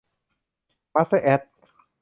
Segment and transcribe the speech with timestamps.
[0.93, 1.41] มาสเตอร์ แอด